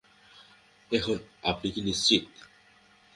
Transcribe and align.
এখন, 0.91 1.17
আপনি 1.43 1.67
কি 1.71 1.81
নিশ্চিত? 1.81 2.23